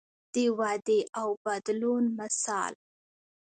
د 0.33 0.35
ودې 0.57 0.99
او 1.19 1.29
بدلون 1.45 2.03
مثال. 2.19 2.73